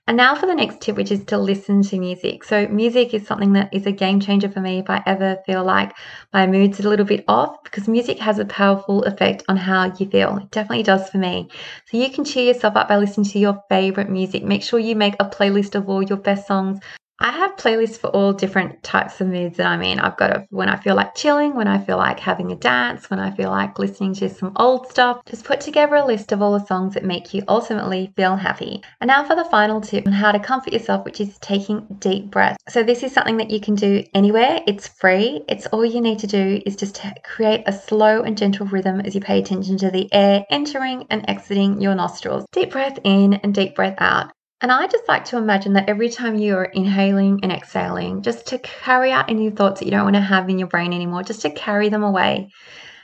And 0.08 0.16
now 0.16 0.34
for 0.34 0.46
the 0.46 0.54
next 0.54 0.80
tip, 0.80 0.96
which 0.96 1.12
is 1.12 1.22
to 1.26 1.36
listen 1.36 1.82
to 1.82 1.98
music. 1.98 2.42
So, 2.42 2.66
music 2.68 3.12
is 3.12 3.26
something 3.26 3.52
that 3.52 3.68
is 3.74 3.84
a 3.84 3.92
game 3.92 4.20
changer 4.20 4.48
for 4.48 4.58
me 4.58 4.78
if 4.78 4.88
I 4.88 5.02
ever 5.04 5.36
feel 5.44 5.62
like 5.62 5.92
my 6.32 6.46
mood's 6.46 6.80
a 6.80 6.88
little 6.88 7.04
bit 7.04 7.26
off, 7.28 7.62
because 7.62 7.86
music 7.86 8.18
has 8.18 8.38
a 8.38 8.46
powerful 8.46 9.04
effect 9.04 9.44
on 9.48 9.58
how 9.58 9.92
you 9.98 10.08
feel. 10.08 10.38
It 10.38 10.50
definitely 10.50 10.84
does 10.84 11.10
for 11.10 11.18
me. 11.18 11.50
So, 11.90 11.98
you 11.98 12.10
can 12.10 12.24
cheer 12.24 12.46
yourself 12.46 12.74
up 12.74 12.88
by 12.88 12.96
listening 12.96 13.26
to 13.26 13.38
your 13.38 13.62
favorite 13.68 14.08
music. 14.08 14.42
Make 14.42 14.62
sure 14.62 14.78
you 14.78 14.96
make 14.96 15.14
a 15.20 15.26
playlist 15.26 15.74
of 15.74 15.90
all 15.90 16.02
your 16.02 16.16
best 16.16 16.46
songs 16.46 16.80
I 17.20 17.32
have 17.32 17.56
playlists 17.56 17.98
for 17.98 18.08
all 18.08 18.32
different 18.32 18.80
types 18.84 19.20
of 19.20 19.26
moods 19.26 19.56
that 19.56 19.66
I'm 19.66 19.82
in. 19.82 19.98
I've 19.98 20.16
got 20.16 20.36
a, 20.36 20.46
when 20.50 20.68
I 20.68 20.76
feel 20.76 20.94
like 20.94 21.16
chilling, 21.16 21.56
when 21.56 21.66
I 21.66 21.78
feel 21.78 21.96
like 21.96 22.20
having 22.20 22.52
a 22.52 22.56
dance, 22.56 23.10
when 23.10 23.18
I 23.18 23.32
feel 23.32 23.50
like 23.50 23.78
listening 23.78 24.14
to 24.14 24.28
some 24.28 24.52
old 24.54 24.88
stuff. 24.88 25.20
Just 25.26 25.44
put 25.44 25.60
together 25.60 25.96
a 25.96 26.06
list 26.06 26.30
of 26.30 26.42
all 26.42 26.56
the 26.56 26.64
songs 26.64 26.94
that 26.94 27.04
make 27.04 27.34
you 27.34 27.42
ultimately 27.48 28.12
feel 28.14 28.36
happy. 28.36 28.82
And 29.00 29.08
now 29.08 29.24
for 29.24 29.34
the 29.34 29.44
final 29.46 29.80
tip 29.80 30.06
on 30.06 30.12
how 30.12 30.30
to 30.30 30.38
comfort 30.38 30.72
yourself, 30.72 31.04
which 31.04 31.20
is 31.20 31.36
taking 31.38 31.86
deep 31.98 32.30
breaths. 32.30 32.58
So 32.68 32.84
this 32.84 33.02
is 33.02 33.12
something 33.12 33.38
that 33.38 33.50
you 33.50 33.60
can 33.60 33.74
do 33.74 34.04
anywhere. 34.14 34.60
It's 34.68 34.86
free. 34.86 35.42
It's 35.48 35.66
all 35.66 35.84
you 35.84 36.00
need 36.00 36.20
to 36.20 36.28
do 36.28 36.62
is 36.64 36.76
just 36.76 37.02
create 37.24 37.64
a 37.66 37.72
slow 37.72 38.22
and 38.22 38.38
gentle 38.38 38.66
rhythm 38.66 39.00
as 39.00 39.16
you 39.16 39.20
pay 39.20 39.40
attention 39.40 39.76
to 39.78 39.90
the 39.90 40.08
air 40.14 40.44
entering 40.50 41.04
and 41.10 41.28
exiting 41.28 41.80
your 41.80 41.96
nostrils. 41.96 42.44
Deep 42.52 42.70
breath 42.70 43.00
in 43.02 43.34
and 43.34 43.52
deep 43.52 43.74
breath 43.74 43.96
out. 43.98 44.30
And 44.60 44.72
I 44.72 44.88
just 44.88 45.06
like 45.06 45.24
to 45.26 45.36
imagine 45.36 45.74
that 45.74 45.88
every 45.88 46.08
time 46.08 46.34
you 46.34 46.56
are 46.56 46.64
inhaling 46.64 47.40
and 47.42 47.52
exhaling, 47.52 48.22
just 48.22 48.46
to 48.48 48.58
carry 48.58 49.12
out 49.12 49.30
any 49.30 49.50
thoughts 49.50 49.78
that 49.78 49.86
you 49.86 49.92
don't 49.92 50.04
want 50.04 50.16
to 50.16 50.20
have 50.20 50.48
in 50.48 50.58
your 50.58 50.66
brain 50.66 50.92
anymore, 50.92 51.22
just 51.22 51.42
to 51.42 51.50
carry 51.50 51.88
them 51.88 52.02
away. 52.02 52.50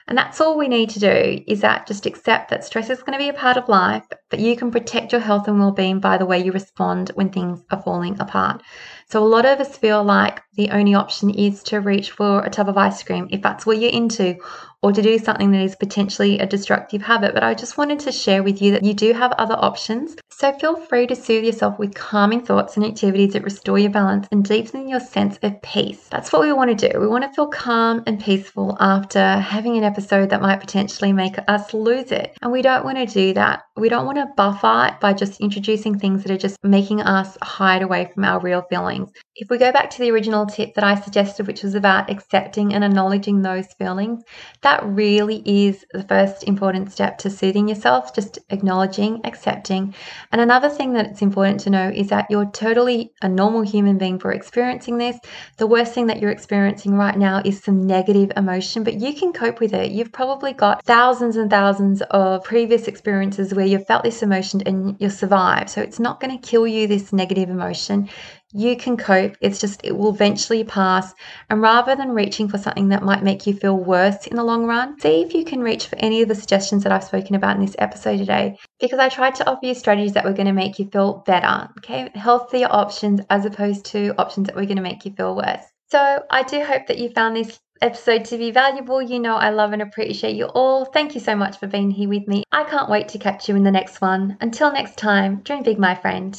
And 0.08 0.18
that's 0.18 0.40
all 0.40 0.58
we 0.58 0.68
need 0.68 0.90
to 0.90 1.00
do 1.00 1.42
is 1.46 1.61
that 1.61 1.87
just 1.87 2.06
accept 2.06 2.50
that 2.50 2.64
stress 2.64 2.90
is 2.90 3.02
going 3.02 3.12
to 3.12 3.23
be 3.23 3.28
a 3.28 3.32
part 3.32 3.56
of 3.56 3.68
life, 3.68 4.04
but 4.35 4.43
you 4.43 4.57
can 4.57 4.73
protect 4.73 5.12
your 5.12 5.21
health 5.21 5.47
and 5.47 5.61
well-being 5.61 6.00
by 6.00 6.19
the 6.19 6.26
way 6.26 6.45
you 6.45 6.50
respond 6.50 7.12
when 7.14 7.29
things 7.29 7.62
are 7.71 7.81
falling 7.81 8.19
apart. 8.19 8.64
So 9.09 9.23
a 9.23 9.29
lot 9.29 9.47
of 9.47 9.61
us 9.61 9.79
feel 9.79 10.03
like 10.03 10.43
the 10.55 10.71
only 10.71 10.97
option 10.97 11.31
is 11.31 11.62
to 11.64 11.81
reach 11.81 12.11
for 12.11 12.43
a 12.43 12.50
tub 12.50 12.69
of 12.69 12.76
ice 12.76 13.00
cream 13.05 13.29
if 13.31 13.43
that's 13.43 13.64
what 13.64 13.79
you're 13.79 13.93
into 13.93 14.37
or 14.83 14.93
to 14.93 15.00
do 15.00 15.19
something 15.19 15.50
that 15.50 15.62
is 15.62 15.76
potentially 15.76 16.38
a 16.38 16.47
destructive 16.47 17.00
habit. 17.00 17.33
But 17.33 17.43
I 17.43 17.55
just 17.55 17.79
wanted 17.79 18.00
to 18.00 18.12
share 18.12 18.43
with 18.43 18.61
you 18.61 18.73
that 18.73 18.85
you 18.85 18.93
do 18.93 19.14
have 19.14 19.33
other 19.33 19.55
options. 19.57 20.14
So 20.29 20.53
feel 20.59 20.76
free 20.76 21.07
to 21.07 21.17
soothe 21.17 21.45
yourself 21.45 21.79
with 21.79 21.95
calming 21.95 22.45
thoughts 22.45 22.76
and 22.76 22.85
activities 22.85 23.33
that 23.33 23.45
restore 23.45 23.79
your 23.79 23.91
balance 23.91 24.26
and 24.31 24.45
deepen 24.45 24.88
your 24.88 25.00
sense 25.00 25.38
of 25.43 25.62
peace. 25.62 26.07
That's 26.11 26.33
what 26.33 26.43
we 26.43 26.53
want 26.53 26.76
to 26.76 26.88
do. 26.91 27.00
We 27.00 27.07
want 27.07 27.25
to 27.25 27.33
feel 27.33 27.47
calm 27.47 28.03
and 28.07 28.21
peaceful 28.21 28.76
after 28.79 29.37
having 29.38 29.79
an 29.79 29.85
episode 29.85 30.29
that 30.31 30.43
might 30.43 30.61
potentially 30.61 31.14
make 31.14 31.37
us 31.49 31.73
lose 31.73 32.12
it. 32.12 32.37
And 32.43 32.53
we 32.53 32.61
don't 32.61 32.85
want 32.85 32.99
to 32.99 33.07
do 33.07 33.33
that. 33.35 33.62
We 33.76 33.88
don't 33.88 34.05
want 34.05 34.19
to 34.19 34.24
buffer 34.37 34.97
by 35.00 35.12
just 35.12 35.40
introducing 35.40 35.99
things 35.99 36.23
that 36.23 36.33
are 36.33 36.38
just 36.38 36.57
making 36.62 37.00
us 37.00 37.37
hide 37.43 37.83
away 37.83 38.11
from 38.12 38.25
our 38.25 38.40
real 38.40 38.62
feelings. 38.62 39.11
If 39.37 39.50
we 39.50 39.59
go 39.59 39.73
back 39.73 39.90
to 39.90 39.99
the 39.99 40.11
original 40.11 40.47
tip 40.47 40.75
that 40.75 40.85
I 40.85 40.95
suggested, 41.00 41.47
which 41.47 41.62
was 41.62 41.75
about 41.75 42.11
accepting 42.11 42.73
and 42.73 42.85
acknowledging 42.85 43.43
those 43.43 43.66
feelings, 43.75 44.23
that 44.62 44.85
really 44.85 45.43
is 45.45 45.85
the 45.93 46.04
first 46.04 46.45
important 46.45 46.93
step 46.93 47.19
to 47.19 47.31
soothing 47.31 47.69
yourself, 47.69 48.14
just 48.14 48.38
acknowledging, 48.50 49.21
accepting. 49.25 49.95
And 50.33 50.40
another 50.40 50.69
thing 50.69 50.93
that 50.93 51.07
it's 51.07 51.23
important 51.23 51.61
to 51.61 51.71
know 51.71 51.88
is 51.88 52.09
that 52.09 52.26
you're 52.31 52.50
totally 52.50 53.12
a 53.23 53.28
normal 53.28 53.62
human 53.62 53.99
being 53.99 54.19
for 54.19 54.33
experiencing 54.33 54.99
this. 54.99 55.19
The 55.57 55.66
worst 55.66 55.93
thing 55.93 56.07
that 56.07 56.21
you're 56.21 56.31
experiencing 56.31 56.95
right 56.95 57.16
now 57.16 57.43
is 57.45 57.62
some 57.62 57.87
negative 57.87 58.31
emotion, 58.37 58.85
but 58.85 59.00
you 59.00 59.14
can 59.14 59.33
cope 59.33 59.61
with 59.61 59.75
it. 59.75 59.90
You've 59.90 60.12
probably 60.12 60.52
got 60.52 60.85
thousands 60.85 61.37
and 61.37 61.50
thousands 61.50 62.02
of 62.11 62.45
previous 62.45 62.87
experiences 62.87 63.52
where 63.54 63.66
you've 63.66 63.87
felt 63.87 64.04
this 64.04 64.13
emotion 64.23 64.62
and 64.66 64.97
you'll 64.99 65.11
survive. 65.11 65.71
So 65.71 65.80
it's 65.80 66.00
not 66.00 66.21
going 66.21 66.38
to 66.38 66.47
kill 66.47 66.66
you, 66.66 66.87
this 66.87 67.12
negative 67.12 67.50
emotion 67.50 68.09
you 68.54 68.76
can 68.76 68.97
cope. 68.97 69.37
It's 69.40 69.59
just, 69.59 69.80
it 69.85 69.97
will 69.97 70.11
eventually 70.11 70.62
pass. 70.62 71.12
And 71.50 71.61
rather 71.61 71.97
than 71.97 72.12
reaching 72.12 72.49
for 72.49 72.56
something 72.56 72.88
that 72.90 73.02
might 73.02 73.25
make 73.25 73.49
you 73.49 73.52
feel 73.52 73.76
worse 73.76 74.28
in 74.28 74.37
the 74.37 74.44
long 74.44 74.64
run, 74.64 74.99
see 75.00 75.23
if 75.23 75.35
you 75.35 75.44
can 75.44 75.61
reach 75.61 75.88
for 75.88 75.97
any 75.97 76.23
of 76.23 76.28
the 76.28 76.37
suggestions 76.37 76.85
that 76.85 76.92
I've 76.92 77.02
spoken 77.02 77.35
about 77.35 77.56
in 77.56 77.66
this 77.66 77.75
episode 77.80 78.18
today. 78.18 78.56
Because 78.80 79.00
I 79.00 79.09
tried 79.09 79.35
to 79.37 79.50
offer 79.50 79.66
you 79.66 79.75
strategies 79.75 80.12
that 80.12 80.25
were 80.25 80.33
going 80.33 80.47
to 80.47 80.52
make 80.52 80.78
you 80.78 80.88
feel 80.88 81.25
better, 81.26 81.68
okay? 81.78 82.11
Healthier 82.14 82.68
options 82.71 83.21
as 83.28 83.44
opposed 83.44 83.87
to 83.87 84.14
options 84.18 84.47
that 84.47 84.54
were 84.54 84.66
going 84.66 84.76
to 84.76 84.83
make 84.83 85.04
you 85.04 85.12
feel 85.12 85.35
worse. 85.35 85.64
So 85.90 86.23
I 86.30 86.44
do 86.44 86.64
hope 86.64 86.87
that 86.87 86.99
you 86.99 87.11
found 87.11 87.37
this 87.37 87.59
episode 87.85 88.25
to 88.26 88.38
be 88.38 88.50
valuable. 88.50 89.03
You 89.03 89.21
know, 89.21 89.37
I 89.37 89.50
love 89.50 89.73
and 89.73 89.83
appreciate 89.83 90.37
you 90.37 90.47
all. 90.47 90.87
Thank 90.87 91.14
you 91.14 91.21
so 91.21 91.37
much 91.37 91.59
for 91.59 91.67
being 91.67 91.91
here 91.91 92.09
with 92.09 92.26
me. 92.26 92.43
I 92.50 92.64
can't 92.64 92.88
wait 92.88 93.09
to 93.09 93.19
catch 93.19 93.49
you 93.49 93.57
in 93.57 93.62
the 93.62 93.71
next 93.71 94.00
one. 94.00 94.38
Until 94.41 94.73
next 94.73 94.97
time, 94.97 95.43
dream 95.43 95.62
big, 95.62 95.79
my 95.79 95.95
friend. 95.95 96.35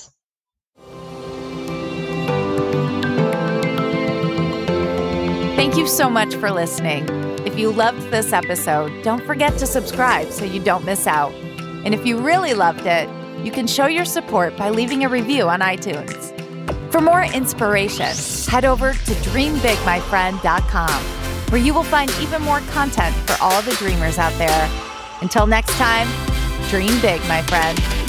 Thank 5.56 5.78
you 5.78 5.88
so 5.88 6.10
much 6.10 6.36
for 6.36 6.52
listening. 6.52 7.08
If 7.46 7.58
you 7.60 7.72
loved 7.72 8.10
this 8.10 8.34
episode, 8.34 9.04
don't 9.04 9.24
forget 9.24 9.58
to 9.60 9.68
subscribe 9.68 10.32
so 10.32 10.44
you 10.44 10.60
don't 10.62 10.84
miss 10.84 11.06
out. 11.08 11.34
And 11.86 11.94
if 11.94 12.06
you 12.06 12.18
really 12.18 12.54
loved 12.54 12.88
it, 12.88 13.08
you 13.46 13.52
can 13.52 13.68
show 13.68 13.86
your 13.86 14.06
support 14.06 14.58
by 14.58 14.72
leaving 14.72 15.06
a 15.06 15.10
review 15.10 15.48
on 15.48 15.60
iTunes. 15.60 16.34
For 16.92 17.00
more 17.02 17.24
inspiration, 17.24 18.12
head 18.50 18.66
over 18.66 18.94
to 18.94 19.14
dreambigmyfriend.com, 19.28 21.15
where 21.50 21.62
you 21.62 21.74
will 21.74 21.84
find 21.84 22.12
even 22.22 22.42
more 22.42 22.60
content 22.72 23.16
for 23.28 23.36
all 23.42 23.62
the 23.62 23.74
dreamers 23.74 24.18
out 24.18 24.34
there. 24.38 24.70
Until 25.22 25.48
next 25.48 25.74
time, 25.74 26.08
dream 26.70 27.00
big, 27.02 27.22
my 27.28 27.42
friend. 27.44 28.05